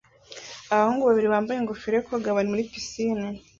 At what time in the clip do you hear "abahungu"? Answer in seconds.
0.73-1.03